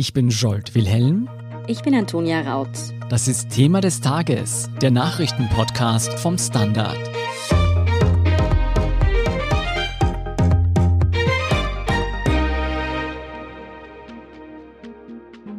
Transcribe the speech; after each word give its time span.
Ich 0.00 0.12
bin 0.12 0.28
Jolt 0.28 0.76
Wilhelm. 0.76 1.28
Ich 1.66 1.82
bin 1.82 1.92
Antonia 1.92 2.42
Raut. 2.42 2.68
Das 3.10 3.26
ist 3.26 3.50
Thema 3.50 3.80
des 3.80 4.00
Tages, 4.00 4.70
der 4.80 4.92
Nachrichtenpodcast 4.92 6.20
vom 6.20 6.38
Standard. 6.38 6.96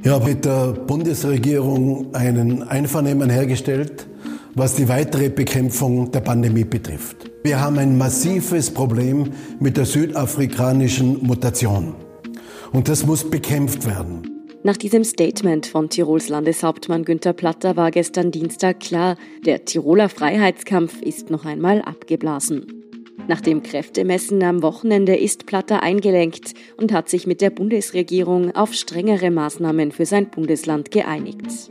Ich 0.01 0.09
habe 0.09 0.25
mit 0.25 0.45
der 0.45 0.71
Bundesregierung 0.71 2.15
einen 2.15 2.63
Einvernehmen 2.63 3.29
hergestellt, 3.29 4.07
was 4.55 4.75
die 4.75 4.87
weitere 4.87 5.27
Bekämpfung 5.27 6.13
der 6.13 6.21
Pandemie 6.21 6.63
betrifft. 6.63 7.29
Wir 7.43 7.59
haben 7.59 7.77
ein 7.77 7.97
massives 7.97 8.73
Problem 8.73 9.33
mit 9.59 9.75
der 9.75 9.83
südafrikanischen 9.83 11.27
Mutation. 11.27 11.93
Und 12.71 12.87
das 12.87 13.05
muss 13.05 13.29
bekämpft 13.29 13.85
werden. 13.85 14.39
Nach 14.63 14.77
diesem 14.77 15.03
Statement 15.05 15.65
von 15.65 15.89
Tirols 15.89 16.27
Landeshauptmann 16.27 17.05
Günther 17.05 17.33
Platter 17.33 17.77
war 17.77 17.91
gestern 17.91 18.31
Dienstag 18.31 18.81
klar, 18.81 19.15
der 19.45 19.63
Tiroler 19.63 20.09
Freiheitskampf 20.09 21.01
ist 21.01 21.29
noch 21.29 21.45
einmal 21.45 21.81
abgeblasen. 21.81 22.67
Nach 23.27 23.41
dem 23.41 23.63
Kräftemessen 23.63 24.43
am 24.43 24.61
Wochenende 24.61 25.15
ist 25.15 25.45
Platter 25.45 25.81
eingelenkt 25.81 26.55
und 26.77 26.91
hat 26.91 27.09
sich 27.09 27.25
mit 27.27 27.41
der 27.41 27.51
Bundesregierung 27.51 28.55
auf 28.55 28.73
strengere 28.73 29.31
Maßnahmen 29.31 29.91
für 29.91 30.05
sein 30.05 30.29
Bundesland 30.29 30.91
geeinigt. 30.91 31.69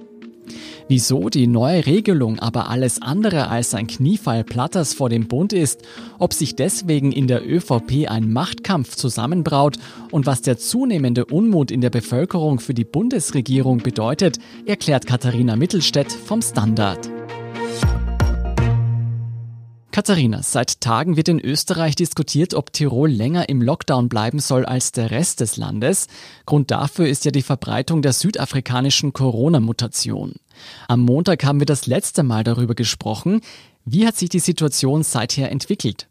Wieso 0.88 1.28
die 1.28 1.46
neue 1.46 1.84
Regelung 1.84 2.38
aber 2.38 2.70
alles 2.70 3.02
andere 3.02 3.48
als 3.48 3.74
ein 3.74 3.86
Kniefall 3.86 4.42
Platters 4.42 4.94
vor 4.94 5.10
dem 5.10 5.28
Bund 5.28 5.52
ist, 5.52 5.82
ob 6.18 6.32
sich 6.32 6.56
deswegen 6.56 7.12
in 7.12 7.26
der 7.26 7.46
ÖVP 7.46 8.08
ein 8.08 8.32
Machtkampf 8.32 8.96
zusammenbraut 8.96 9.76
und 10.10 10.24
was 10.24 10.40
der 10.40 10.56
zunehmende 10.56 11.26
Unmut 11.26 11.70
in 11.70 11.82
der 11.82 11.90
Bevölkerung 11.90 12.58
für 12.58 12.72
die 12.72 12.84
Bundesregierung 12.84 13.78
bedeutet, 13.78 14.38
erklärt 14.64 15.06
Katharina 15.06 15.56
Mittelstädt 15.56 16.10
vom 16.10 16.40
Standard. 16.40 17.17
Katharina, 19.98 20.44
seit 20.44 20.80
Tagen 20.80 21.16
wird 21.16 21.28
in 21.28 21.40
Österreich 21.40 21.96
diskutiert, 21.96 22.54
ob 22.54 22.72
Tirol 22.72 23.10
länger 23.10 23.48
im 23.48 23.60
Lockdown 23.60 24.08
bleiben 24.08 24.38
soll 24.38 24.64
als 24.64 24.92
der 24.92 25.10
Rest 25.10 25.40
des 25.40 25.56
Landes. 25.56 26.06
Grund 26.46 26.70
dafür 26.70 27.08
ist 27.08 27.24
ja 27.24 27.32
die 27.32 27.42
Verbreitung 27.42 28.00
der 28.00 28.12
südafrikanischen 28.12 29.12
Corona-Mutation. 29.12 30.34
Am 30.86 31.00
Montag 31.00 31.42
haben 31.42 31.58
wir 31.58 31.66
das 31.66 31.88
letzte 31.88 32.22
Mal 32.22 32.44
darüber 32.44 32.76
gesprochen. 32.76 33.40
Wie 33.84 34.06
hat 34.06 34.16
sich 34.16 34.28
die 34.28 34.38
Situation 34.38 35.02
seither 35.02 35.50
entwickelt? 35.50 36.07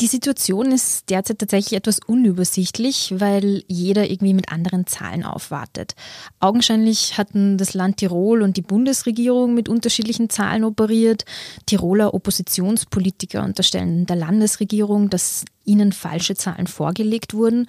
Die 0.00 0.08
Situation 0.08 0.72
ist 0.72 1.08
derzeit 1.08 1.38
tatsächlich 1.38 1.72
etwas 1.72 2.00
unübersichtlich, 2.06 3.14
weil 3.16 3.64
jeder 3.66 4.10
irgendwie 4.10 4.34
mit 4.34 4.52
anderen 4.52 4.86
Zahlen 4.86 5.24
aufwartet. 5.24 5.94
Augenscheinlich 6.38 7.16
hatten 7.16 7.56
das 7.56 7.72
Land 7.72 7.96
Tirol 7.96 8.42
und 8.42 8.58
die 8.58 8.62
Bundesregierung 8.62 9.54
mit 9.54 9.70
unterschiedlichen 9.70 10.28
Zahlen 10.28 10.64
operiert. 10.64 11.24
Tiroler 11.64 12.12
Oppositionspolitiker 12.12 13.42
unterstellen 13.42 14.04
der 14.04 14.16
Landesregierung, 14.16 15.08
dass 15.08 15.46
ihnen 15.64 15.92
falsche 15.92 16.34
Zahlen 16.34 16.66
vorgelegt 16.66 17.32
wurden. 17.32 17.66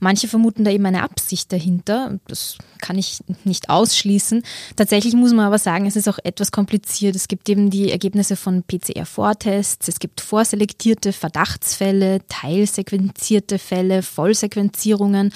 Manche 0.00 0.28
vermuten 0.28 0.64
da 0.64 0.70
eben 0.70 0.86
eine 0.86 1.02
Absicht 1.02 1.52
dahinter. 1.52 2.18
Das 2.26 2.58
kann 2.80 2.98
ich 2.98 3.22
nicht 3.44 3.70
ausschließen. 3.70 4.42
Tatsächlich 4.76 5.14
muss 5.14 5.32
man 5.32 5.46
aber 5.46 5.58
sagen, 5.58 5.86
es 5.86 5.96
ist 5.96 6.08
auch 6.08 6.18
etwas 6.22 6.52
kompliziert. 6.52 7.16
Es 7.16 7.28
gibt 7.28 7.48
eben 7.48 7.70
die 7.70 7.90
Ergebnisse 7.90 8.36
von 8.36 8.62
PCR-Vortests, 8.62 9.88
es 9.88 9.98
gibt 9.98 10.20
vorselektierte 10.20 11.12
Verdachtsfälle, 11.12 12.20
teilsequenzierte 12.28 13.58
Fälle, 13.58 14.02
Vollsequenzierungen. 14.02 15.32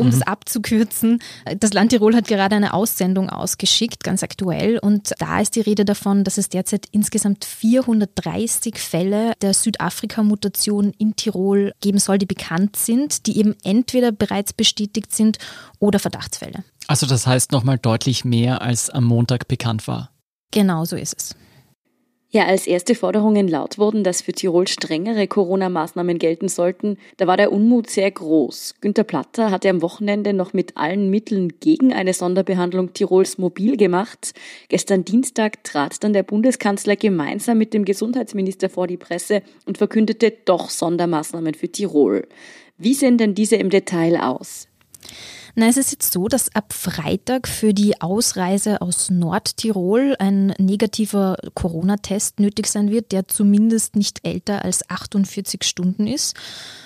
Um 0.00 0.06
mhm. 0.06 0.10
das 0.12 0.22
abzukürzen, 0.22 1.20
das 1.58 1.72
Land 1.72 1.90
Tirol 1.90 2.16
hat 2.16 2.26
gerade 2.26 2.56
eine 2.56 2.72
Aussendung 2.72 3.28
ausgeschickt, 3.28 4.02
ganz 4.02 4.22
aktuell. 4.22 4.78
Und 4.78 5.12
da 5.18 5.40
ist 5.40 5.56
die 5.56 5.60
Rede 5.60 5.84
davon, 5.84 6.24
dass 6.24 6.38
es 6.38 6.48
derzeit 6.48 6.86
insgesamt 6.90 7.44
430 7.44 8.78
Fälle 8.78 9.32
der 9.42 9.54
Südafrika-Mutation 9.54 10.92
in 10.98 11.16
Tirol 11.16 11.72
geben 11.80 11.98
soll, 11.98 12.18
die 12.18 12.26
bekannt 12.26 12.76
sind, 12.76 13.26
die 13.26 13.38
eben 13.38 13.54
entweder 13.62 14.12
bereits 14.12 14.52
bestätigt 14.52 15.14
sind 15.14 15.38
oder 15.78 15.98
Verdachtsfälle. 15.98 16.64
Also 16.86 17.06
das 17.06 17.26
heißt 17.26 17.52
nochmal 17.52 17.78
deutlich 17.78 18.24
mehr, 18.24 18.62
als 18.62 18.90
am 18.90 19.04
Montag 19.04 19.48
bekannt 19.48 19.86
war. 19.86 20.10
Genau 20.50 20.84
so 20.84 20.96
ist 20.96 21.14
es. 21.16 21.36
Ja, 22.32 22.46
als 22.46 22.68
erste 22.68 22.94
Forderungen 22.94 23.48
laut 23.48 23.76
wurden, 23.76 24.04
dass 24.04 24.22
für 24.22 24.32
Tirol 24.32 24.68
strengere 24.68 25.26
Corona-Maßnahmen 25.26 26.16
gelten 26.16 26.48
sollten, 26.48 26.96
da 27.16 27.26
war 27.26 27.36
der 27.36 27.50
Unmut 27.50 27.90
sehr 27.90 28.08
groß. 28.08 28.76
Günter 28.80 29.02
Platter 29.02 29.50
hatte 29.50 29.68
am 29.68 29.82
Wochenende 29.82 30.32
noch 30.32 30.52
mit 30.52 30.76
allen 30.76 31.10
Mitteln 31.10 31.54
gegen 31.58 31.92
eine 31.92 32.14
Sonderbehandlung 32.14 32.92
Tirols 32.92 33.38
mobil 33.38 33.76
gemacht. 33.76 34.32
Gestern 34.68 35.04
Dienstag 35.04 35.64
trat 35.64 36.04
dann 36.04 36.12
der 36.12 36.22
Bundeskanzler 36.22 36.94
gemeinsam 36.94 37.58
mit 37.58 37.74
dem 37.74 37.84
Gesundheitsminister 37.84 38.68
vor 38.68 38.86
die 38.86 38.96
Presse 38.96 39.42
und 39.66 39.78
verkündete 39.78 40.32
doch 40.44 40.70
Sondermaßnahmen 40.70 41.54
für 41.54 41.68
Tirol. 41.68 42.28
Wie 42.78 42.94
sehen 42.94 43.18
denn 43.18 43.34
diese 43.34 43.56
im 43.56 43.70
Detail 43.70 44.20
aus? 44.20 44.68
Na, 45.54 45.66
es 45.66 45.76
ist 45.76 45.90
jetzt 45.92 46.12
so, 46.12 46.28
dass 46.28 46.54
ab 46.54 46.72
Freitag 46.72 47.48
für 47.48 47.74
die 47.74 48.00
Ausreise 48.00 48.80
aus 48.80 49.10
Nordtirol 49.10 50.16
ein 50.18 50.54
negativer 50.58 51.36
Corona-Test 51.54 52.40
nötig 52.40 52.66
sein 52.66 52.90
wird, 52.90 53.12
der 53.12 53.26
zumindest 53.28 53.96
nicht 53.96 54.20
älter 54.26 54.64
als 54.64 54.88
48 54.88 55.64
Stunden 55.64 56.06
ist. 56.06 56.36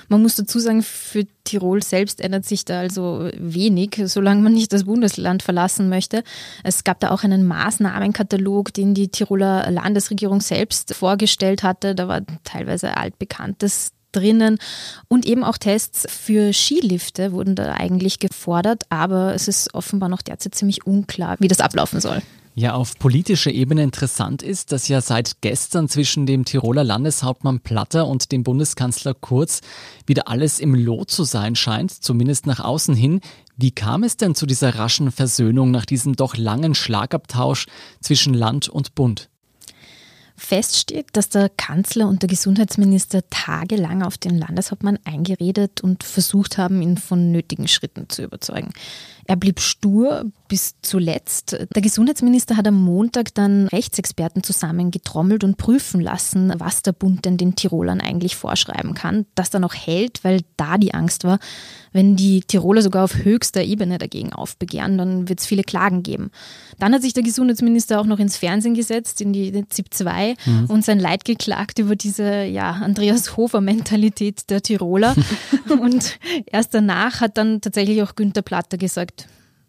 Man 0.09 0.23
muss 0.23 0.37
dazu 0.37 0.59
sagen, 0.59 0.83
für 0.83 1.27
Tirol 1.45 1.83
selbst 1.83 2.21
ändert 2.21 2.45
sich 2.45 2.65
da 2.65 2.81
also 2.81 3.31
wenig, 3.37 4.01
solange 4.07 4.43
man 4.43 4.53
nicht 4.53 4.73
das 4.73 4.85
Bundesland 4.85 5.43
verlassen 5.43 5.89
möchte. 5.89 6.23
Es 6.63 6.85
gab 6.85 7.01
da 7.01 7.11
auch 7.11 7.23
einen 7.23 7.47
Maßnahmenkatalog, 7.47 8.73
den 8.73 8.95
die 8.95 9.09
Tiroler 9.09 9.71
Landesregierung 9.71 10.41
selbst 10.41 10.95
vorgestellt 10.95 11.63
hatte. 11.63 11.95
Da 11.95 12.09
war 12.09 12.23
teilweise 12.45 12.97
altbekanntes 12.97 13.94
drinnen. 14.15 14.59
Und 15.09 15.27
eben 15.27 15.45
auch 15.45 15.59
Tests 15.59 16.07
für 16.09 16.53
Skilifte 16.53 17.33
wurden 17.33 17.55
da 17.55 17.75
eigentlich 17.75 18.19
gefordert, 18.19 18.85
aber 18.89 19.35
es 19.35 19.49
ist 19.49 19.75
offenbar 19.75 20.09
noch 20.09 20.23
derzeit 20.23 20.55
ziemlich 20.55 20.87
unklar, 20.87 21.37
wie 21.41 21.49
das 21.49 21.61
ablaufen 21.61 22.01
soll. 22.01 22.23
Ja, 22.57 22.75
auf 22.75 22.97
politischer 23.01 23.51
Ebene 23.51 23.83
interessant 23.83 24.41
ist, 24.41 24.71
dass 24.71 24.87
ja 24.87 25.01
seit 25.01 25.41
gestern 25.41 25.89
zwischen 25.89 26.25
dem 26.25 26.45
Tiroler 26.45 26.85
Landeshauptmann 26.85 27.59
Platter 27.59 28.07
und 28.07 28.31
dem 28.31 28.45
Bundeskanzler 28.45 29.13
Kurz 29.13 29.61
wieder 30.07 30.29
alles 30.29 30.61
im 30.61 30.73
Lot 30.77 31.11
zu 31.11 31.25
sein 31.25 31.57
scheint, 31.57 31.91
zumindest 31.91 32.47
nach 32.47 32.61
außen 32.61 32.95
hin. 32.95 33.21
Wie 33.57 33.73
kam 33.73 34.05
es 34.05 34.17
denn 34.17 34.37
zu 34.37 34.47
dieser 34.47 34.77
raschen 34.77 35.11
Versöhnung 35.11 35.73
nach 35.73 35.85
diesem 35.85 36.15
doch 36.15 36.37
langen 36.37 36.77
Schlagabtausch 36.77 37.67
zwischen 38.01 38.35
Land 38.35 38.69
und 38.69 38.95
Bund? 38.95 39.31
Fest 40.37 40.77
steht, 40.77 41.07
dass 41.13 41.29
der 41.29 41.49
Kanzler 41.49 42.09
und 42.09 42.23
der 42.23 42.29
Gesundheitsminister 42.29 43.23
tagelang 43.31 44.03
auf 44.03 44.19
den 44.19 44.37
Landeshauptmann 44.37 44.99
eingeredet 45.05 45.81
und 45.81 46.03
versucht 46.03 46.59
haben, 46.59 46.83
ihn 46.83 46.97
von 46.97 47.31
nötigen 47.31 47.69
Schritten 47.69 48.09
zu 48.09 48.25
überzeugen. 48.25 48.73
Er 49.27 49.37
blieb 49.37 49.61
stur 49.61 50.31
bis 50.49 50.75
zuletzt. 50.83 51.57
Der 51.75 51.83
Gesundheitsminister 51.83 52.57
hat 52.57 52.69
am 52.69 52.81
Montag 52.81 53.35
dann 53.35 53.67
Rechtsexperten 53.69 54.43
zusammengetrommelt 54.43 55.43
und 55.43 55.57
prüfen 55.57 56.01
lassen, 56.01 56.53
was 56.59 56.83
der 56.83 56.93
Bund 56.93 57.25
denn 57.25 57.37
den 57.37 57.57
Tirolern 57.57 58.01
eigentlich 58.01 58.37
vorschreiben 58.37 58.95
kann. 58.95 59.27
Das 59.35 59.51
dann 59.51 59.65
auch 59.65 59.75
hält, 59.75 60.23
weil 60.23 60.43
da 60.57 60.77
die 60.77 60.95
Angst 60.95 61.25
war, 61.25 61.39
wenn 61.93 62.17
die 62.17 62.41
Tiroler 62.43 62.83
sogar 62.83 63.05
auf 63.05 63.25
höchster 63.25 63.63
Ebene 63.63 63.99
dagegen 63.99 64.33
aufbegehren, 64.33 64.99
dann 64.99 65.29
wird 65.29 65.41
es 65.41 65.47
viele 65.47 65.63
Klagen 65.63 66.03
geben. 66.03 66.31
Dann 66.79 66.93
hat 66.93 67.03
sich 67.03 67.15
der 67.15 67.23
Gesundheitsminister 67.23 68.01
auch 68.01 68.07
noch 68.07 68.19
ins 68.19 68.37
Fernsehen 68.37 68.75
gesetzt, 68.75 69.21
in 69.21 69.33
die 69.33 69.67
ZIP 69.69 69.95
2 69.95 70.35
mhm. 70.45 70.65
und 70.67 70.85
sein 70.85 70.99
Leid 70.99 71.25
geklagt 71.25 71.79
über 71.79 71.95
diese 71.95 72.45
ja, 72.45 72.73
Andreas 72.73 73.37
Hofer-Mentalität 73.37 74.51
der 74.51 74.61
Tiroler. 74.61 75.15
und 75.81 76.19
erst 76.47 76.75
danach 76.75 77.21
hat 77.21 77.39
dann 77.39 77.61
tatsächlich 77.61 78.03
auch 78.03 78.17
Günter 78.17 78.43
Platter 78.43 78.77
gesagt, 78.77 79.14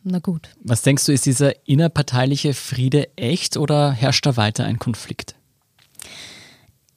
na 0.05 0.19
gut. 0.19 0.49
Was 0.63 0.83
denkst 0.83 1.05
du, 1.05 1.11
ist 1.11 1.25
dieser 1.25 1.67
innerparteiliche 1.67 2.53
Friede 2.53 3.09
echt 3.17 3.57
oder 3.57 3.91
herrscht 3.91 4.25
da 4.25 4.37
weiter 4.37 4.63
ein 4.63 4.79
Konflikt? 4.79 5.35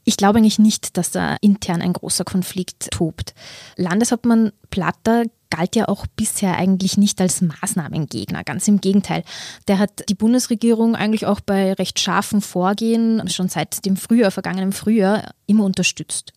Ich 0.05 0.17
glaube 0.17 0.39
eigentlich 0.39 0.59
nicht, 0.59 0.97
dass 0.97 1.11
da 1.11 1.37
intern 1.41 1.83
ein 1.83 1.93
großer 1.93 2.25
Konflikt 2.25 2.91
tobt. 2.93 3.35
Landeshauptmann 3.77 4.53
Platter 4.71 5.25
galt 5.51 5.77
ja 5.77 5.89
auch 5.89 6.07
bisher 6.17 6.57
eigentlich 6.57 6.97
nicht 6.97 7.21
als 7.21 7.41
Maßnahmengegner. 7.41 8.45
Ganz 8.45 8.69
im 8.69 8.81
Gegenteil. 8.81 9.23
Der 9.67 9.79
hat 9.79 10.09
die 10.09 10.15
Bundesregierung 10.15 10.95
eigentlich 10.95 11.27
auch 11.27 11.41
bei 11.41 11.73
recht 11.75 11.99
scharfen 11.99 12.41
Vorgehen 12.41 13.27
schon 13.29 13.49
seit 13.49 13.85
dem 13.85 13.97
Frühjahr, 13.97 14.31
vergangenen 14.31 14.73
Frühjahr, 14.73 15.33
immer 15.47 15.65
unterstützt. 15.65 16.33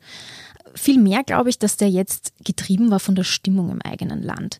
Vielmehr 0.75 1.23
glaube 1.23 1.49
ich, 1.49 1.59
dass 1.59 1.77
der 1.77 1.89
jetzt 1.89 2.33
getrieben 2.43 2.91
war 2.91 2.99
von 2.99 3.15
der 3.15 3.23
Stimmung 3.23 3.69
im 3.69 3.81
eigenen 3.81 4.21
Land. 4.21 4.59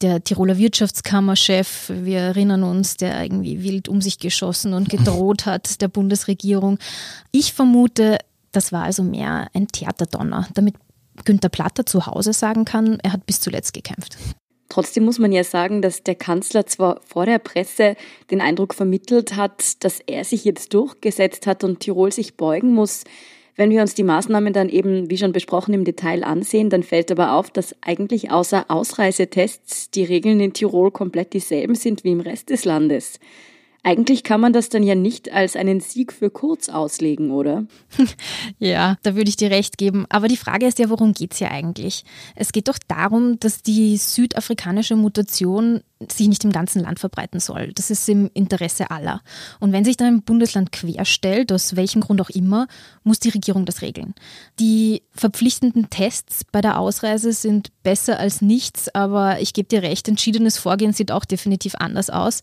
Der 0.00 0.22
Tiroler 0.22 0.58
Wirtschaftskammerchef, 0.58 1.90
wir 1.94 2.18
erinnern 2.18 2.62
uns, 2.62 2.96
der 2.96 3.22
irgendwie 3.22 3.62
wild 3.62 3.88
um 3.88 4.00
sich 4.00 4.18
geschossen 4.18 4.74
und 4.74 4.88
gedroht 4.88 5.46
hat 5.46 5.80
der 5.80 5.88
Bundesregierung. 5.88 6.78
Ich 7.30 7.52
vermute, 7.52 8.18
das 8.52 8.72
war 8.72 8.84
also 8.84 9.02
mehr 9.02 9.48
ein 9.54 9.68
Theaterdonner, 9.68 10.48
damit 10.54 10.74
Günter 11.24 11.48
Platter 11.48 11.86
zu 11.86 12.06
Hause 12.06 12.32
sagen 12.32 12.64
kann, 12.64 12.98
er 13.02 13.12
hat 13.12 13.26
bis 13.26 13.40
zuletzt 13.40 13.74
gekämpft. 13.74 14.16
Trotzdem 14.72 15.04
muss 15.04 15.18
man 15.18 15.32
ja 15.32 15.44
sagen, 15.44 15.82
dass 15.82 16.02
der 16.02 16.14
Kanzler 16.14 16.64
zwar 16.64 17.00
vor 17.04 17.26
der 17.26 17.38
Presse 17.38 17.94
den 18.30 18.40
Eindruck 18.40 18.72
vermittelt 18.72 19.36
hat, 19.36 19.84
dass 19.84 20.00
er 20.00 20.24
sich 20.24 20.46
jetzt 20.46 20.72
durchgesetzt 20.72 21.46
hat 21.46 21.62
und 21.62 21.80
Tirol 21.80 22.10
sich 22.10 22.38
beugen 22.38 22.72
muss. 22.72 23.04
Wenn 23.54 23.70
wir 23.70 23.82
uns 23.82 23.94
die 23.94 24.02
Maßnahmen 24.02 24.52
dann 24.52 24.70
eben, 24.70 25.10
wie 25.10 25.18
schon 25.18 25.32
besprochen, 25.32 25.74
im 25.74 25.84
Detail 25.84 26.24
ansehen, 26.24 26.70
dann 26.70 26.82
fällt 26.82 27.10
aber 27.12 27.32
auf, 27.32 27.50
dass 27.50 27.76
eigentlich 27.82 28.30
außer 28.30 28.66
Ausreisetests 28.68 29.90
die 29.90 30.04
Regeln 30.04 30.40
in 30.40 30.54
Tirol 30.54 30.90
komplett 30.90 31.34
dieselben 31.34 31.74
sind 31.74 32.02
wie 32.02 32.12
im 32.12 32.20
Rest 32.20 32.48
des 32.48 32.64
Landes. 32.64 33.20
Eigentlich 33.84 34.22
kann 34.22 34.40
man 34.40 34.52
das 34.52 34.68
dann 34.68 34.84
ja 34.84 34.94
nicht 34.94 35.32
als 35.32 35.56
einen 35.56 35.80
Sieg 35.80 36.12
für 36.12 36.30
Kurz 36.30 36.68
auslegen, 36.68 37.32
oder? 37.32 37.66
ja, 38.60 38.96
da 39.02 39.16
würde 39.16 39.28
ich 39.28 39.36
dir 39.36 39.50
recht 39.50 39.76
geben. 39.76 40.06
Aber 40.08 40.28
die 40.28 40.36
Frage 40.36 40.66
ist 40.66 40.78
ja, 40.78 40.88
worum 40.88 41.14
geht 41.14 41.32
es 41.32 41.38
hier 41.38 41.50
eigentlich? 41.50 42.04
Es 42.36 42.52
geht 42.52 42.68
doch 42.68 42.78
darum, 42.86 43.40
dass 43.40 43.62
die 43.62 43.96
südafrikanische 43.96 44.94
Mutation 44.94 45.82
sich 46.10 46.28
nicht 46.28 46.44
im 46.44 46.52
ganzen 46.52 46.82
Land 46.82 47.00
verbreiten 47.00 47.40
soll. 47.40 47.72
Das 47.74 47.90
ist 47.90 48.08
im 48.08 48.30
Interesse 48.34 48.90
aller. 48.90 49.20
Und 49.60 49.72
wenn 49.72 49.84
sich 49.84 49.96
da 49.96 50.06
ein 50.06 50.22
Bundesland 50.22 50.72
querstellt, 50.72 51.52
aus 51.52 51.76
welchem 51.76 52.00
Grund 52.00 52.20
auch 52.20 52.30
immer, 52.30 52.66
muss 53.04 53.20
die 53.20 53.28
Regierung 53.28 53.64
das 53.64 53.82
regeln. 53.82 54.14
Die 54.58 55.02
verpflichtenden 55.12 55.90
Tests 55.90 56.44
bei 56.50 56.60
der 56.60 56.78
Ausreise 56.78 57.32
sind 57.32 57.70
besser 57.82 58.18
als 58.18 58.42
nichts, 58.42 58.92
aber 58.94 59.40
ich 59.40 59.52
gebe 59.52 59.68
dir 59.68 59.82
recht, 59.82 60.08
entschiedenes 60.08 60.58
Vorgehen 60.58 60.92
sieht 60.92 61.12
auch 61.12 61.24
definitiv 61.24 61.74
anders 61.76 62.10
aus. 62.10 62.40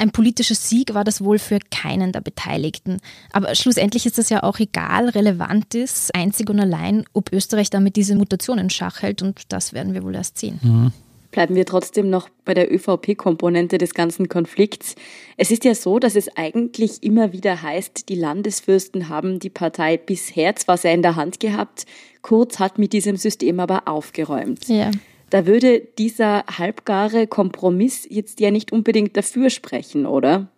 Ein 0.00 0.12
politischer 0.12 0.54
Sieg 0.54 0.94
war 0.94 1.04
das 1.04 1.22
wohl 1.22 1.38
für 1.38 1.58
keinen 1.70 2.12
der 2.12 2.22
Beteiligten. 2.22 2.98
Aber 3.32 3.54
schlussendlich 3.54 4.06
ist 4.06 4.16
das 4.16 4.30
ja 4.30 4.42
auch 4.42 4.58
egal. 4.58 5.10
Relevant 5.10 5.74
ist 5.74 6.14
einzig 6.14 6.48
und 6.48 6.58
allein, 6.58 7.04
ob 7.12 7.30
Österreich 7.32 7.68
damit 7.68 7.96
diese 7.96 8.16
Mutationen 8.16 8.70
Schach 8.70 9.02
hält. 9.02 9.20
Und 9.20 9.52
das 9.52 9.74
werden 9.74 9.92
wir 9.92 10.02
wohl 10.02 10.14
erst 10.14 10.38
sehen. 10.38 10.58
Mhm. 10.62 10.92
Bleiben 11.32 11.54
wir 11.54 11.66
trotzdem 11.66 12.10
noch 12.10 12.28
bei 12.44 12.54
der 12.54 12.72
ÖVP-Komponente 12.74 13.78
des 13.78 13.94
ganzen 13.94 14.28
Konflikts. 14.28 14.96
Es 15.36 15.50
ist 15.52 15.64
ja 15.64 15.74
so, 15.74 15.98
dass 16.00 16.16
es 16.16 16.34
eigentlich 16.34 17.02
immer 17.02 17.32
wieder 17.32 17.62
heißt, 17.62 18.08
die 18.08 18.16
Landesfürsten 18.16 19.10
haben 19.10 19.38
die 19.38 19.50
Partei 19.50 19.96
bisher 19.96 20.56
zwar 20.56 20.76
sehr 20.76 20.94
in 20.94 21.02
der 21.02 21.14
Hand 21.14 21.38
gehabt, 21.38 21.84
Kurz 22.22 22.58
hat 22.58 22.78
mit 22.78 22.92
diesem 22.92 23.16
System 23.16 23.60
aber 23.60 23.88
aufgeräumt. 23.88 24.68
Ja. 24.68 24.90
Da 25.30 25.46
würde 25.46 25.80
dieser 25.98 26.44
halbgare 26.46 27.26
Kompromiss 27.26 28.06
jetzt 28.08 28.40
ja 28.40 28.50
nicht 28.50 28.72
unbedingt 28.72 29.16
dafür 29.16 29.48
sprechen, 29.48 30.06
oder? 30.06 30.48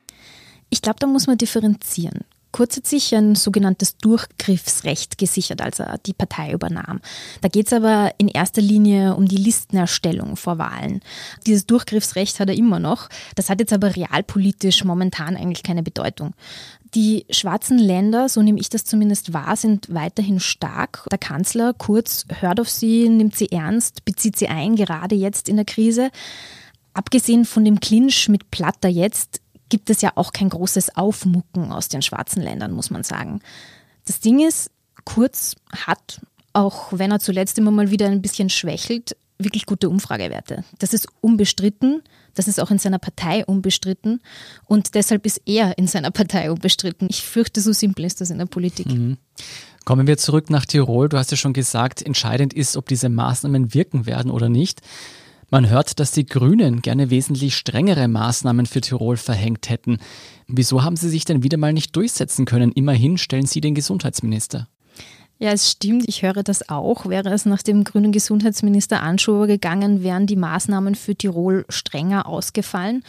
Ich 0.70 0.80
glaube, 0.80 0.98
da 0.98 1.06
muss 1.06 1.26
man 1.26 1.36
differenzieren. 1.36 2.24
Kurz 2.52 2.76
hat 2.76 2.86
sich 2.86 3.14
ein 3.14 3.34
sogenanntes 3.34 3.96
Durchgriffsrecht 3.96 5.16
gesichert, 5.16 5.62
als 5.62 5.78
er 5.78 5.96
die 6.04 6.12
Partei 6.12 6.52
übernahm. 6.52 7.00
Da 7.40 7.48
geht 7.48 7.66
es 7.66 7.72
aber 7.72 8.12
in 8.18 8.28
erster 8.28 8.60
Linie 8.60 9.16
um 9.16 9.26
die 9.26 9.36
Listenerstellung 9.36 10.36
vor 10.36 10.58
Wahlen. 10.58 11.00
Dieses 11.46 11.64
Durchgriffsrecht 11.64 12.40
hat 12.40 12.50
er 12.50 12.54
immer 12.54 12.78
noch. 12.78 13.08
Das 13.36 13.48
hat 13.48 13.60
jetzt 13.60 13.72
aber 13.72 13.96
realpolitisch 13.96 14.84
momentan 14.84 15.34
eigentlich 15.34 15.62
keine 15.62 15.82
Bedeutung. 15.82 16.34
Die 16.94 17.24
schwarzen 17.30 17.78
Länder, 17.78 18.28
so 18.28 18.42
nehme 18.42 18.60
ich 18.60 18.68
das 18.68 18.84
zumindest 18.84 19.32
wahr, 19.32 19.56
sind 19.56 19.92
weiterhin 19.94 20.40
stark. 20.40 21.06
Der 21.10 21.18
Kanzler 21.18 21.72
Kurz 21.72 22.26
hört 22.40 22.60
auf 22.60 22.68
sie, 22.68 23.08
nimmt 23.08 23.34
sie 23.34 23.50
ernst, 23.50 24.04
bezieht 24.04 24.36
sie 24.36 24.48
ein, 24.48 24.76
gerade 24.76 25.14
jetzt 25.14 25.48
in 25.48 25.56
der 25.56 25.64
Krise. 25.64 26.10
Abgesehen 26.92 27.46
von 27.46 27.64
dem 27.64 27.80
Clinch 27.80 28.28
mit 28.28 28.50
Platter 28.50 28.88
jetzt 28.88 29.40
gibt 29.70 29.88
es 29.88 30.02
ja 30.02 30.12
auch 30.16 30.32
kein 30.34 30.50
großes 30.50 30.96
Aufmucken 30.96 31.72
aus 31.72 31.88
den 31.88 32.02
schwarzen 32.02 32.42
Ländern, 32.42 32.72
muss 32.72 32.90
man 32.90 33.04
sagen. 33.04 33.40
Das 34.06 34.20
Ding 34.20 34.46
ist, 34.46 34.70
Kurz 35.04 35.56
hat, 35.86 36.20
auch 36.52 36.92
wenn 36.92 37.10
er 37.10 37.18
zuletzt 37.18 37.58
immer 37.58 37.70
mal 37.70 37.90
wieder 37.90 38.06
ein 38.06 38.22
bisschen 38.22 38.50
schwächelt, 38.50 39.16
wirklich 39.38 39.66
gute 39.66 39.88
Umfragewerte. 39.88 40.64
Das 40.78 40.92
ist 40.92 41.08
unbestritten. 41.22 42.02
Das 42.34 42.48
ist 42.48 42.60
auch 42.60 42.70
in 42.70 42.78
seiner 42.78 42.98
Partei 42.98 43.44
unbestritten. 43.44 44.20
Und 44.66 44.94
deshalb 44.94 45.26
ist 45.26 45.42
er 45.46 45.76
in 45.78 45.86
seiner 45.86 46.10
Partei 46.10 46.50
unbestritten. 46.50 47.08
Ich 47.10 47.22
fürchte, 47.22 47.60
so 47.60 47.72
simpel 47.72 48.04
ist 48.04 48.20
das 48.20 48.30
in 48.30 48.38
der 48.38 48.46
Politik. 48.46 48.86
Mhm. 48.86 49.18
Kommen 49.84 50.06
wir 50.06 50.16
zurück 50.16 50.48
nach 50.50 50.64
Tirol. 50.64 51.08
Du 51.08 51.18
hast 51.18 51.30
ja 51.30 51.36
schon 51.36 51.52
gesagt, 51.52 52.02
entscheidend 52.02 52.54
ist, 52.54 52.76
ob 52.76 52.88
diese 52.88 53.08
Maßnahmen 53.08 53.74
wirken 53.74 54.06
werden 54.06 54.30
oder 54.30 54.48
nicht. 54.48 54.80
Man 55.50 55.68
hört, 55.68 56.00
dass 56.00 56.12
die 56.12 56.24
Grünen 56.24 56.80
gerne 56.80 57.10
wesentlich 57.10 57.56
strengere 57.56 58.08
Maßnahmen 58.08 58.64
für 58.64 58.80
Tirol 58.80 59.18
verhängt 59.18 59.68
hätten. 59.68 59.98
Wieso 60.46 60.82
haben 60.82 60.96
sie 60.96 61.10
sich 61.10 61.26
denn 61.26 61.42
wieder 61.42 61.58
mal 61.58 61.74
nicht 61.74 61.94
durchsetzen 61.94 62.46
können? 62.46 62.72
Immerhin 62.72 63.18
stellen 63.18 63.44
sie 63.44 63.60
den 63.60 63.74
Gesundheitsminister. 63.74 64.68
Ja, 65.42 65.50
es 65.50 65.72
stimmt, 65.72 66.04
ich 66.06 66.22
höre 66.22 66.44
das 66.44 66.68
auch. 66.68 67.06
Wäre 67.06 67.30
es 67.30 67.46
nach 67.46 67.62
dem 67.62 67.82
grünen 67.82 68.12
Gesundheitsminister 68.12 69.02
Anschober 69.02 69.48
gegangen, 69.48 70.04
wären 70.04 70.28
die 70.28 70.36
Maßnahmen 70.36 70.94
für 70.94 71.16
Tirol 71.16 71.64
strenger 71.68 72.26
ausgefallen. 72.28 73.02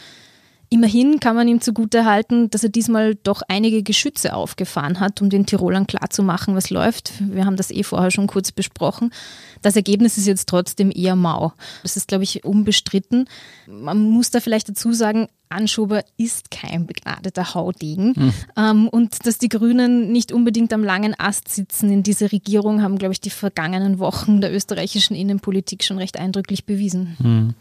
Immerhin 0.70 1.20
kann 1.20 1.36
man 1.36 1.46
ihm 1.46 1.60
zugutehalten, 1.60 2.50
dass 2.50 2.62
er 2.62 2.68
diesmal 2.68 3.14
doch 3.14 3.42
einige 3.48 3.82
Geschütze 3.82 4.34
aufgefahren 4.34 5.00
hat, 5.00 5.22
um 5.22 5.30
den 5.30 5.46
Tirolern 5.46 5.86
klarzumachen, 5.86 6.54
was 6.54 6.70
läuft. 6.70 7.12
Wir 7.20 7.44
haben 7.44 7.56
das 7.56 7.70
eh 7.70 7.82
vorher 7.82 8.10
schon 8.10 8.26
kurz 8.26 8.50
besprochen. 8.50 9.10
Das 9.62 9.76
Ergebnis 9.76 10.18
ist 10.18 10.26
jetzt 10.26 10.48
trotzdem 10.48 10.90
eher 10.94 11.16
mau. 11.16 11.52
Das 11.82 11.96
ist, 11.96 12.08
glaube 12.08 12.24
ich, 12.24 12.44
unbestritten. 12.44 13.28
Man 13.66 14.10
muss 14.10 14.30
da 14.30 14.40
vielleicht 14.40 14.68
dazu 14.68 14.92
sagen, 14.92 15.28
Anschober 15.48 16.02
ist 16.16 16.50
kein 16.50 16.86
begnadeter 16.86 17.54
Haudegen. 17.54 18.14
Hm. 18.14 18.32
Ähm, 18.56 18.88
und 18.88 19.26
dass 19.26 19.38
die 19.38 19.48
Grünen 19.48 20.10
nicht 20.10 20.32
unbedingt 20.32 20.72
am 20.72 20.82
langen 20.82 21.14
Ast 21.18 21.48
sitzen 21.48 21.90
in 21.90 22.02
dieser 22.02 22.32
Regierung, 22.32 22.82
haben, 22.82 22.98
glaube 22.98 23.12
ich, 23.12 23.20
die 23.20 23.30
vergangenen 23.30 23.98
Wochen 23.98 24.40
der 24.40 24.52
österreichischen 24.52 25.14
Innenpolitik 25.14 25.84
schon 25.84 25.98
recht 25.98 26.18
eindrücklich 26.18 26.66
bewiesen. 26.66 27.16
Hm. 27.20 27.54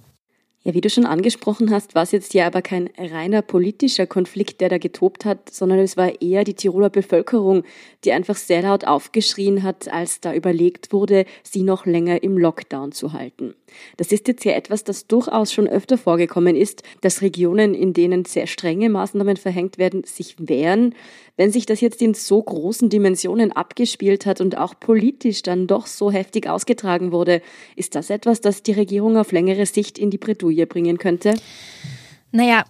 Ja, 0.66 0.74
wie 0.74 0.80
du 0.80 0.90
schon 0.90 1.06
angesprochen 1.06 1.72
hast, 1.72 1.94
war 1.94 2.04
es 2.04 2.14
jetzt 2.14 2.34
ja 2.34 2.48
aber 2.48 2.62
kein 2.62 2.90
reiner 2.98 3.42
politischer 3.42 4.08
Konflikt, 4.08 4.62
der 4.62 4.70
da 4.70 4.78
getobt 4.78 5.26
hat, 5.26 5.50
sondern 5.50 5.80
es 5.80 5.98
war 5.98 6.22
eher 6.22 6.46
die 6.46 6.54
Tiroler 6.54 6.90
Bevölkerung, 6.90 7.64
die 8.06 8.14
einfach 8.14 8.38
sehr 8.38 8.62
laut 8.62 8.88
aufgeschrien 8.88 9.64
hat, 9.64 9.90
als 9.90 10.22
da 10.22 10.34
überlegt 10.34 10.94
wurde, 10.94 11.26
sie 11.44 11.64
noch 11.64 11.86
länger 11.86 12.24
im 12.24 12.38
Lockdown 12.38 12.94
zu 12.94 13.12
halten. 13.12 13.56
Das 13.98 14.14
ist 14.14 14.28
jetzt 14.30 14.46
ja 14.46 14.54
etwas, 14.54 14.86
das 14.86 15.08
durchaus 15.08 15.52
schon 15.52 15.68
öfter 15.68 15.98
vorgekommen 15.98 16.56
ist, 16.56 16.84
dass 17.02 17.22
Regionen, 17.22 17.74
in 17.74 17.92
denen 17.92 18.24
sehr 18.24 18.48
strenge 18.48 18.88
Maßnahmen 18.90 19.36
verhängt 19.36 19.78
werden, 19.78 20.04
sich 20.06 20.36
wehren. 20.38 20.96
Wenn 21.36 21.52
sich 21.52 21.66
das 21.66 21.82
jetzt 21.82 22.02
in 22.02 22.14
so 22.14 22.42
großen 22.42 22.90
Dimensionen 22.90 23.52
abgespielt 23.52 24.28
hat 24.28 24.40
und 24.40 24.58
auch 24.58 24.80
politisch 24.80 25.42
dann 25.42 25.66
doch 25.66 25.88
so 25.88 26.12
heftig 26.12 26.48
ausgetragen 26.48 27.12
wurde, 27.12 27.42
ist 27.76 27.96
das 27.96 28.12
etwas, 28.12 28.40
das 28.40 28.62
die 28.62 28.74
Regierung 28.74 29.18
auf 29.18 29.32
längere 29.32 29.66
Sicht 29.66 29.98
in 29.98 30.12
die 30.12 30.20
Bredouille 30.20 30.53
bringen 30.66 30.98
könnte? 30.98 31.36
Naja, 32.32 32.66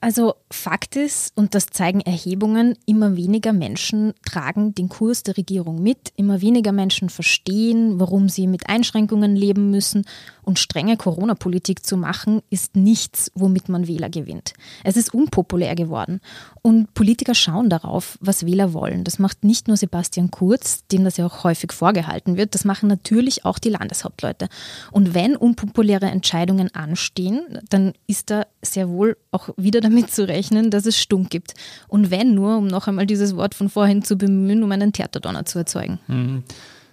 also 0.00 0.34
Fakt 0.50 0.96
ist, 0.96 1.36
und 1.36 1.54
das 1.54 1.66
zeigen 1.66 2.00
Erhebungen, 2.00 2.74
immer 2.86 3.16
weniger 3.16 3.52
Menschen 3.52 4.14
tragen 4.24 4.74
den 4.74 4.88
Kurs 4.88 5.22
der 5.22 5.36
Regierung 5.36 5.82
mit, 5.82 6.12
immer 6.16 6.40
weniger 6.40 6.72
Menschen 6.72 7.10
verstehen, 7.10 8.00
warum 8.00 8.30
sie 8.30 8.46
mit 8.46 8.68
Einschränkungen 8.68 9.36
leben 9.36 9.70
müssen 9.70 10.06
und 10.42 10.58
strenge 10.58 10.96
Corona-Politik 10.96 11.84
zu 11.84 11.98
machen, 11.98 12.40
ist 12.48 12.76
nichts, 12.76 13.30
womit 13.34 13.68
man 13.68 13.86
Wähler 13.86 14.08
gewinnt. 14.08 14.54
Es 14.84 14.96
ist 14.96 15.12
unpopulär 15.12 15.74
geworden 15.74 16.20
und 16.62 16.94
Politiker 16.94 17.34
schauen 17.34 17.68
darauf, 17.68 18.16
was 18.22 18.46
Wähler 18.46 18.72
wollen. 18.72 19.04
Das 19.04 19.18
macht 19.18 19.44
nicht 19.44 19.68
nur 19.68 19.76
Sebastian 19.76 20.30
Kurz, 20.30 20.86
dem 20.86 21.04
das 21.04 21.18
ja 21.18 21.26
auch 21.26 21.44
häufig 21.44 21.72
vorgehalten 21.72 22.38
wird, 22.38 22.54
das 22.54 22.64
machen 22.64 22.88
natürlich 22.88 23.44
auch 23.44 23.58
die 23.58 23.68
Landeshauptleute. 23.68 24.48
Und 24.92 25.12
wenn 25.12 25.36
unpopuläre 25.36 26.06
Entscheidungen 26.06 26.74
anstehen, 26.74 27.60
dann 27.68 27.92
ist 28.06 28.30
da 28.30 28.46
sehr 28.62 28.88
wohl 28.88 29.18
auch 29.30 29.50
wieder 29.58 29.82
damit 29.82 30.10
zu 30.10 30.26
rechnen, 30.26 30.37
dass 30.70 30.86
es 30.86 30.98
Stunk 30.98 31.30
gibt. 31.30 31.54
Und 31.88 32.10
wenn 32.10 32.34
nur, 32.34 32.58
um 32.58 32.66
noch 32.66 32.86
einmal 32.86 33.06
dieses 33.06 33.36
Wort 33.36 33.54
von 33.54 33.68
vorhin 33.68 34.02
zu 34.02 34.16
bemühen, 34.16 34.62
um 34.62 34.72
einen 34.72 34.92
Theaterdonner 34.92 35.44
zu 35.44 35.58
erzeugen. 35.58 35.98
Mhm. 36.06 36.42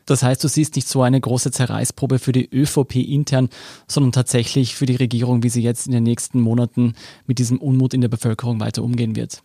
Das 0.06 0.22
heißt, 0.22 0.44
du 0.44 0.48
siehst 0.48 0.76
nicht 0.76 0.88
so 0.88 1.02
eine 1.02 1.20
große 1.20 1.52
Zerreißprobe 1.52 2.20
für 2.20 2.32
die 2.32 2.48
ÖVP 2.52 2.98
intern, 2.98 3.50
sondern 3.88 4.12
tatsächlich 4.12 4.76
für 4.76 4.86
die 4.86 4.96
Regierung, 4.96 5.44
wie 5.44 5.50
sie 5.50 5.64
jetzt 5.64 5.88
in 5.88 5.94
den 5.94 6.04
nächsten 6.04 6.40
Monaten 6.40 6.94
mit 7.26 7.40
diesem 7.40 7.58
Unmut 7.58 7.94
in 7.94 8.02
der 8.02 8.08
Bevölkerung 8.08 8.60
weiter 8.60 8.84
umgehen 8.84 9.16
wird. 9.16 9.42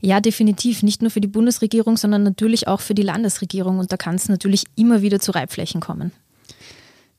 Ja, 0.00 0.20
definitiv. 0.20 0.84
Nicht 0.84 1.02
nur 1.02 1.10
für 1.10 1.20
die 1.20 1.28
Bundesregierung, 1.28 1.96
sondern 1.96 2.22
natürlich 2.22 2.68
auch 2.68 2.80
für 2.80 2.94
die 2.94 3.02
Landesregierung. 3.02 3.78
Und 3.80 3.90
da 3.90 3.96
kann 3.96 4.14
es 4.14 4.28
natürlich 4.28 4.64
immer 4.76 5.02
wieder 5.02 5.18
zu 5.18 5.32
Reibflächen 5.32 5.80
kommen. 5.80 6.12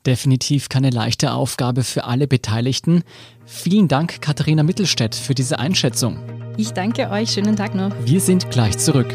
Definitiv 0.09 0.69
keine 0.69 0.89
leichte 0.89 1.33
Aufgabe 1.33 1.83
für 1.83 2.05
alle 2.05 2.27
Beteiligten. 2.27 3.03
Vielen 3.45 3.87
Dank, 3.87 4.23
Katharina 4.23 4.63
Mittelstädt, 4.63 5.13
für 5.13 5.35
diese 5.35 5.59
Einschätzung. 5.59 6.17
Ich 6.57 6.71
danke 6.71 7.11
euch. 7.11 7.29
Schönen 7.29 7.55
Tag 7.55 7.75
noch. 7.75 7.91
Wir 8.05 8.19
sind 8.19 8.49
gleich 8.49 8.79
zurück. 8.79 9.05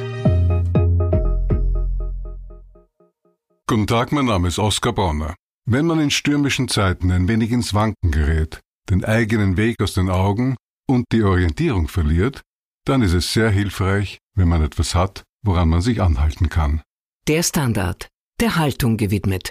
Guten 3.66 3.88
Tag, 3.88 4.12
mein 4.12 4.26
Name 4.26 4.46
ist 4.46 4.60
Oskar 4.60 4.92
Bonner. 4.92 5.34
Wenn 5.68 5.84
man 5.84 5.98
in 5.98 6.12
stürmischen 6.12 6.68
Zeiten 6.68 7.10
ein 7.10 7.26
wenig 7.26 7.50
ins 7.50 7.74
Wanken 7.74 8.12
gerät, 8.12 8.60
den 8.88 9.04
eigenen 9.04 9.56
Weg 9.56 9.82
aus 9.82 9.94
den 9.94 10.08
Augen 10.08 10.54
und 10.88 11.06
die 11.10 11.24
Orientierung 11.24 11.88
verliert, 11.88 12.42
dann 12.84 13.02
ist 13.02 13.14
es 13.14 13.32
sehr 13.32 13.50
hilfreich, 13.50 14.18
wenn 14.36 14.46
man 14.46 14.62
etwas 14.62 14.94
hat, 14.94 15.24
woran 15.44 15.68
man 15.68 15.80
sich 15.80 16.00
anhalten 16.00 16.50
kann. 16.50 16.82
Der 17.26 17.42
Standard, 17.42 18.06
der 18.38 18.54
Haltung 18.54 18.96
gewidmet. 18.96 19.50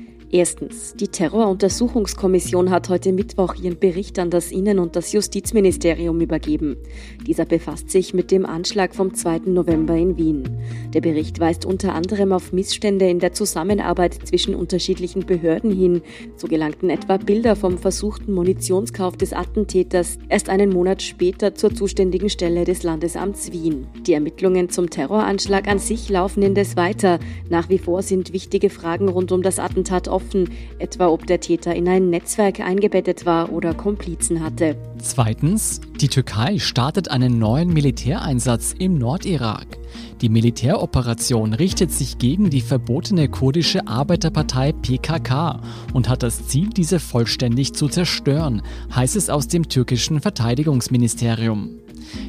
Erstens. 0.33 0.93
Die 0.95 1.09
Terroruntersuchungskommission 1.09 2.69
hat 2.69 2.87
heute 2.87 3.11
Mittwoch 3.11 3.55
ihren 3.55 3.77
Bericht 3.77 4.17
an 4.17 4.29
das 4.29 4.49
Innen- 4.53 4.79
und 4.79 4.95
das 4.95 5.11
Justizministerium 5.11 6.21
übergeben. 6.21 6.77
Dieser 7.27 7.43
befasst 7.43 7.89
sich 7.89 8.13
mit 8.13 8.31
dem 8.31 8.45
Anschlag 8.45 8.95
vom 8.95 9.13
2. 9.13 9.39
November 9.47 9.93
in 9.97 10.15
Wien. 10.15 10.57
Der 10.93 11.01
Bericht 11.01 11.41
weist 11.41 11.65
unter 11.65 11.93
anderem 11.95 12.31
auf 12.31 12.53
Missstände 12.53 13.09
in 13.09 13.19
der 13.19 13.33
Zusammenarbeit 13.33 14.25
zwischen 14.25 14.55
unterschiedlichen 14.55 15.25
Behörden 15.25 15.69
hin. 15.69 16.01
So 16.37 16.47
gelangten 16.47 16.89
etwa 16.89 17.17
Bilder 17.17 17.57
vom 17.57 17.77
versuchten 17.77 18.33
Munitionskauf 18.33 19.17
des 19.17 19.33
Attentäters 19.33 20.17
erst 20.29 20.47
einen 20.47 20.69
Monat 20.69 21.01
später 21.01 21.55
zur 21.55 21.75
zuständigen 21.75 22.29
Stelle 22.29 22.63
des 22.63 22.83
Landesamts 22.83 23.51
Wien. 23.51 23.85
Die 24.07 24.13
Ermittlungen 24.13 24.69
zum 24.69 24.89
Terroranschlag 24.89 25.67
an 25.67 25.79
sich 25.79 26.07
laufen 26.07 26.41
indes 26.41 26.77
weiter. 26.77 27.19
Nach 27.49 27.67
wie 27.67 27.79
vor 27.79 28.01
sind 28.01 28.31
wichtige 28.31 28.69
Fragen 28.69 29.09
rund 29.09 29.33
um 29.33 29.41
das 29.41 29.59
Attentat 29.59 30.07
offen 30.07 30.20
offen, 30.21 30.49
etwa 30.79 31.07
ob 31.07 31.25
der 31.27 31.39
Täter 31.39 31.75
in 31.75 31.87
ein 31.87 32.09
Netzwerk 32.09 32.59
eingebettet 32.59 33.25
war 33.25 33.51
oder 33.51 33.73
Komplizen 33.73 34.43
hatte. 34.43 34.75
Zweitens, 35.01 35.81
die 35.99 36.09
Türkei 36.09 36.59
startet 36.59 37.09
einen 37.09 37.39
neuen 37.39 37.73
Militäreinsatz 37.73 38.75
im 38.77 38.99
Nordirak. 38.99 39.65
Die 40.21 40.29
Militäroperation 40.29 41.55
richtet 41.55 41.91
sich 41.91 42.19
gegen 42.19 42.51
die 42.51 42.61
verbotene 42.61 43.27
kurdische 43.27 43.87
Arbeiterpartei 43.87 44.73
PKK 44.73 45.61
und 45.93 46.07
hat 46.07 46.21
das 46.21 46.47
Ziel, 46.47 46.69
diese 46.69 46.99
vollständig 46.99 47.73
zu 47.73 47.87
zerstören, 47.87 48.61
heißt 48.95 49.15
es 49.15 49.31
aus 49.31 49.47
dem 49.47 49.67
türkischen 49.69 50.21
Verteidigungsministerium. 50.21 51.81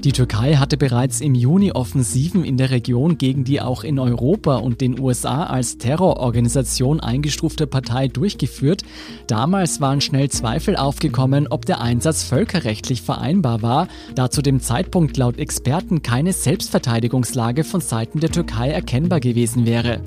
Die 0.05 0.12
Türkei 0.12 0.55
hatte 0.57 0.76
bereits 0.76 1.21
im 1.21 1.35
Juni 1.35 1.73
Offensiven 1.73 2.45
in 2.45 2.57
der 2.57 2.71
Region 2.71 3.19
gegen 3.19 3.45
die 3.45 3.61
auch 3.61 3.85
in 3.85 3.99
Europa 3.99 4.57
und 4.57 4.81
den 4.81 4.99
USA 4.99 5.45
als 5.45 5.79
Terrororganisation 5.79 7.00
eingestufte 7.00 7.67
Partei 7.67 8.09
durchgeführt. 8.09 8.83
Damals 9.26 9.81
waren 9.81 10.00
schnell 10.00 10.31
Zweifel 10.31 10.76
aufgekommen, 10.76 11.49
ob 11.49 11.67
der 11.67 11.81
Einsatz 11.81 12.23
völkerrechtlich 12.23 12.62
vereinbar 13.02 13.62
war, 13.62 13.88
da 14.14 14.31
zu 14.31 14.42
dem 14.42 14.61
Zeitpunkt 14.61 15.16
laut 15.16 15.38
Experten 15.38 16.02
keine 16.02 16.33
Selbstverteidigungslage 16.33 17.64
von 17.64 17.81
Seiten 17.81 18.21
der 18.21 18.31
Türkei 18.31 18.71
erkennbar 18.71 19.21
gewesen 19.21 19.66
wäre. 19.66 20.00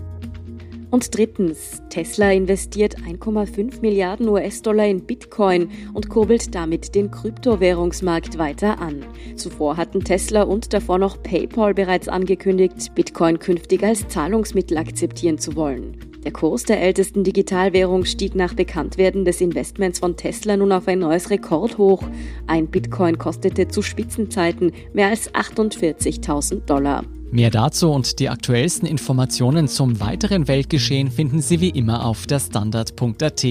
Und 0.95 1.13
drittens, 1.13 1.81
Tesla 1.89 2.31
investiert 2.31 2.95
1,5 2.99 3.81
Milliarden 3.81 4.29
US-Dollar 4.29 4.87
in 4.87 5.01
Bitcoin 5.01 5.69
und 5.93 6.07
kurbelt 6.07 6.55
damit 6.55 6.95
den 6.95 7.11
Kryptowährungsmarkt 7.11 8.37
weiter 8.37 8.79
an. 8.79 9.05
Zuvor 9.35 9.75
hatten 9.75 10.05
Tesla 10.05 10.43
und 10.43 10.73
davor 10.73 10.97
noch 10.97 11.21
PayPal 11.21 11.73
bereits 11.73 12.07
angekündigt, 12.07 12.95
Bitcoin 12.95 13.39
künftig 13.39 13.83
als 13.83 14.07
Zahlungsmittel 14.07 14.77
akzeptieren 14.77 15.37
zu 15.37 15.57
wollen. 15.57 15.97
Der 16.25 16.33
Kurs 16.33 16.63
der 16.63 16.81
ältesten 16.81 17.23
Digitalwährung 17.23 18.03
stieg 18.03 18.33
nach 18.33 18.55
Bekanntwerden 18.55 19.25
des 19.25 19.41
Investments 19.41 19.99
von 19.99 20.17
Tesla 20.17 20.57
nun 20.57 20.71
auf 20.71 20.87
ein 20.87 20.99
neues 20.99 21.29
Rekordhoch. 21.29 22.03
Ein 22.47 22.65
Bitcoin 22.65 23.19
kostete 23.19 23.67
zu 23.67 23.83
Spitzenzeiten 23.83 24.71
mehr 24.91 25.09
als 25.09 25.31
48.000 25.35 26.65
Dollar. 26.65 27.03
Mehr 27.31 27.51
dazu 27.51 27.91
und 27.91 28.17
die 28.19 28.29
aktuellsten 28.29 28.87
Informationen 28.87 29.67
zum 29.67 29.99
weiteren 29.99 30.47
Weltgeschehen 30.47 31.11
finden 31.11 31.41
Sie 31.41 31.61
wie 31.61 31.69
immer 31.69 32.05
auf 32.05 32.25
der 32.25 32.39
Standard.at. 32.39 33.45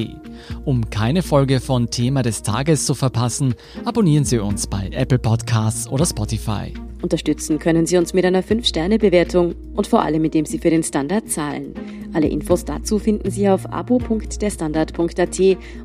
Um 0.65 0.91
keine 0.91 1.23
Folge 1.23 1.61
von 1.61 1.91
Thema 1.91 2.23
des 2.23 2.43
Tages 2.43 2.87
zu 2.87 2.95
verpassen, 2.95 3.55
abonnieren 3.85 4.25
Sie 4.25 4.39
uns 4.39 4.67
bei 4.67 4.89
Apple 4.93 5.21
Podcasts 5.21 5.87
oder 5.89 6.07
Spotify. 6.07 6.73
Unterstützen 7.05 7.59
können 7.59 7.85
Sie 7.85 7.99
uns 7.99 8.15
mit 8.15 8.25
einer 8.25 8.43
5-Sterne-Bewertung 8.43 9.55
und 9.75 9.87
vor 9.87 10.01
allem, 10.01 10.25
indem 10.25 10.47
Sie 10.47 10.59
für 10.59 10.71
den 10.71 10.83
Standard 10.83 11.29
zahlen. 11.29 11.75
Alle 12.15 12.29
Infos 12.29 12.65
dazu 12.65 12.99
finden 12.99 13.31
Sie 13.31 13.47
auf 13.47 13.71
abo.derstandard.at 13.71 15.41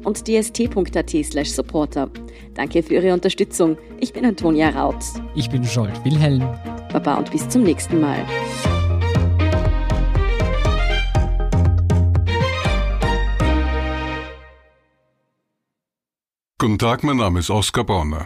und 0.05 0.27
dst.at 0.27 1.25
slash 1.25 1.51
supporter. 1.51 2.09
Danke 2.53 2.81
für 2.81 2.93
Ihre 2.93 3.13
Unterstützung. 3.13 3.77
Ich 3.99 4.13
bin 4.13 4.25
Antonia 4.25 4.69
Raut. 4.69 5.03
Ich 5.35 5.49
bin 5.49 5.65
Scholt 5.65 6.05
Wilhelm. 6.05 6.47
Baba 6.93 7.15
und 7.15 7.29
bis 7.31 7.49
zum 7.49 7.63
nächsten 7.63 7.99
Mal. 7.99 8.25
Guten 16.59 16.79
Tag, 16.79 17.03
mein 17.03 17.17
Name 17.17 17.39
ist 17.39 17.49
Oskar 17.49 17.83
Bonner. 17.83 18.25